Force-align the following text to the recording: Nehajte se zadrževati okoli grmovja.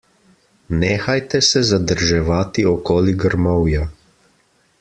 Nehajte 0.83 1.41
se 1.49 1.63
zadrževati 1.71 2.67
okoli 2.73 3.17
grmovja. 3.27 3.89